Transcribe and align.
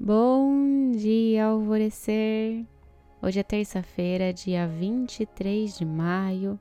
Bom 0.00 0.92
dia, 0.92 1.46
alvorecer! 1.46 2.64
Hoje 3.20 3.40
é 3.40 3.42
terça-feira, 3.42 4.32
dia 4.32 4.64
23 4.64 5.76
de 5.76 5.84
maio. 5.84 6.56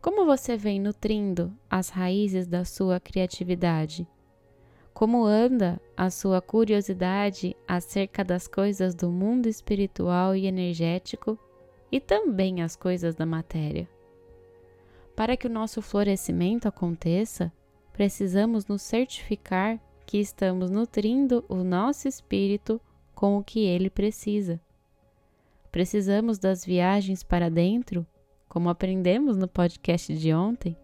Como 0.00 0.24
você 0.24 0.56
vem 0.56 0.78
nutrindo 0.78 1.52
as 1.68 1.88
raízes 1.88 2.46
da 2.46 2.64
sua 2.64 3.00
criatividade? 3.00 4.06
Como 4.94 5.24
anda 5.24 5.80
a 5.96 6.08
sua 6.08 6.40
curiosidade 6.40 7.56
acerca 7.66 8.22
das 8.22 8.46
coisas 8.46 8.94
do 8.94 9.10
mundo 9.10 9.48
espiritual 9.48 10.36
e 10.36 10.46
energético 10.46 11.36
e 11.90 11.98
também 11.98 12.62
as 12.62 12.76
coisas 12.76 13.16
da 13.16 13.26
matéria? 13.26 13.88
Para 15.16 15.36
que 15.36 15.48
o 15.48 15.50
nosso 15.50 15.82
florescimento 15.82 16.68
aconteça, 16.68 17.52
precisamos 17.92 18.66
nos 18.66 18.82
certificar 18.82 19.80
que 20.06 20.18
estamos 20.18 20.70
nutrindo 20.70 21.44
o 21.48 21.56
nosso 21.56 22.06
espírito 22.06 22.80
com 23.14 23.36
o 23.36 23.42
que 23.42 23.64
ele 23.64 23.90
precisa. 23.90 24.60
Precisamos 25.72 26.38
das 26.38 26.64
viagens 26.64 27.24
para 27.24 27.50
dentro, 27.50 28.06
como 28.48 28.68
aprendemos 28.70 29.36
no 29.36 29.48
podcast 29.48 30.16
de 30.16 30.32
ontem. 30.32 30.76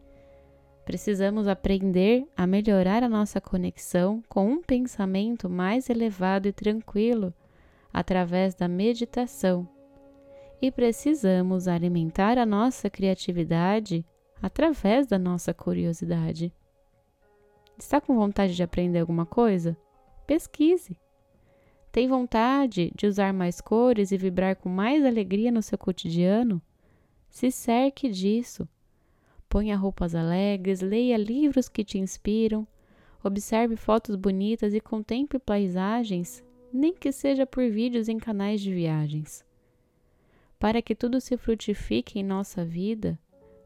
Precisamos 0.85 1.47
aprender 1.47 2.27
a 2.37 2.47
melhorar 2.47 3.05
a 3.05 3.09
nossa 3.09 3.41
conexão 3.41 4.23
com 4.29 4.51
um 4.51 4.63
pensamento 4.63 5.49
mais 5.49 5.89
elevado 5.89 6.49
e 6.49 6.53
tranquilo 6.53 7.33
através 7.93 8.55
da 8.57 8.67
meditação. 8.67 9.69
E 10.61 10.71
precisamos 10.71 11.69
alimentar 11.69 12.39
a 12.39 12.45
nossa 12.45 12.91
criatividade 12.91 14.05
através 14.43 15.07
da 15.07 15.19
nossa 15.19 15.55
curiosidade. 15.55 16.53
Está 17.79 18.01
com 18.01 18.15
vontade 18.15 18.55
de 18.55 18.63
aprender 18.63 19.01
alguma 19.01 19.27
coisa? 19.27 19.77
Pesquise. 20.27 20.97
Tem 21.91 22.09
vontade 22.09 22.91
de 22.97 23.07
usar 23.07 23.33
mais 23.33 23.61
cores 23.61 24.13
e 24.13 24.17
vibrar 24.17 24.57
com 24.57 24.69
mais 24.69 25.05
alegria 25.05 25.51
no 25.51 25.63
seu 25.63 25.77
cotidiano? 25.77 26.61
Se 27.29 27.51
cerque 27.51 28.09
disso. 28.09 28.69
Ponha 29.49 29.77
roupas 29.77 30.15
alegres, 30.15 30.81
leia 30.81 31.17
livros 31.19 31.69
que 31.69 31.85
te 31.85 31.99
inspiram, 31.99 32.67
observe 33.23 33.77
fotos 33.77 34.17
bonitas 34.17 34.73
e 34.73 34.81
contemple 34.81 35.39
paisagens, 35.39 36.43
nem 36.73 36.95
que 36.95 37.13
seja 37.13 37.45
por 37.45 37.69
vídeos 37.69 38.09
em 38.09 38.17
canais 38.17 38.63
de 38.63 38.73
viagens. 38.73 39.45
Para 40.59 40.81
que 40.81 40.95
tudo 40.95 41.21
se 41.21 41.37
frutifique 41.37 42.19
em 42.19 42.23
nossa 42.23 42.65
vida, 42.65 43.19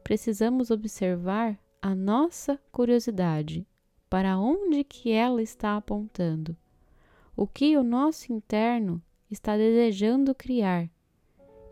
precisamos 0.02 0.72
observar 0.72 1.56
a 1.80 1.94
nossa 1.94 2.58
curiosidade 2.72 3.64
para 4.08 4.38
onde 4.38 4.84
que 4.84 5.10
ela 5.10 5.42
está 5.42 5.76
apontando, 5.76 6.56
o 7.36 7.46
que 7.46 7.76
o 7.76 7.82
nosso 7.82 8.32
interno 8.32 9.02
está 9.30 9.56
desejando 9.56 10.34
criar. 10.34 10.88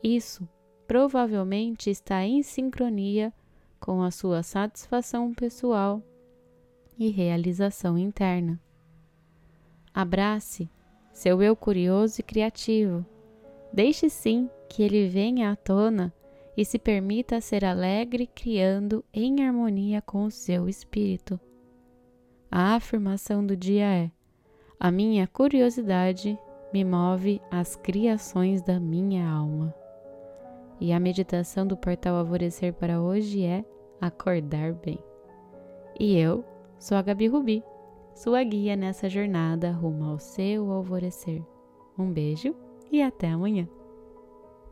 Isso 0.02 0.48
provavelmente 0.86 1.88
está 1.88 2.24
em 2.24 2.42
sincronia 2.42 3.32
com 3.80 4.02
a 4.02 4.10
sua 4.10 4.42
satisfação 4.42 5.32
pessoal 5.32 6.02
e 6.98 7.08
realização 7.08 7.96
interna. 7.96 8.60
Abrace 9.92 10.68
seu 11.14 11.40
eu 11.40 11.54
curioso 11.54 12.20
e 12.20 12.22
criativo. 12.24 13.06
Deixe 13.72 14.10
sim 14.10 14.50
que 14.68 14.82
ele 14.82 15.08
venha 15.08 15.52
à 15.52 15.56
tona 15.56 16.12
e 16.56 16.64
se 16.64 16.78
permita 16.78 17.40
ser 17.40 17.64
alegre, 17.64 18.26
criando 18.26 19.04
em 19.12 19.44
harmonia 19.44 20.02
com 20.02 20.24
o 20.24 20.30
seu 20.30 20.68
espírito. 20.68 21.38
A 22.56 22.76
afirmação 22.76 23.44
do 23.44 23.56
dia 23.56 23.84
é: 23.84 24.10
A 24.78 24.88
minha 24.88 25.26
curiosidade 25.26 26.38
me 26.72 26.84
move 26.84 27.42
às 27.50 27.74
criações 27.74 28.62
da 28.62 28.78
minha 28.78 29.28
alma. 29.28 29.74
E 30.80 30.92
a 30.92 31.00
meditação 31.00 31.66
do 31.66 31.76
portal 31.76 32.14
Alvorecer 32.14 32.72
para 32.72 33.02
hoje 33.02 33.42
é 33.42 33.64
Acordar 34.00 34.72
Bem. 34.74 35.00
E 35.98 36.16
eu 36.16 36.44
sou 36.78 36.96
a 36.96 37.02
Gabi 37.02 37.26
Rubi, 37.26 37.60
sua 38.14 38.44
guia 38.44 38.76
nessa 38.76 39.08
jornada 39.08 39.72
rumo 39.72 40.04
ao 40.04 40.20
seu 40.20 40.70
alvorecer. 40.70 41.42
Um 41.98 42.12
beijo 42.12 42.54
e 42.92 43.02
até 43.02 43.30
amanhã. 43.30 43.68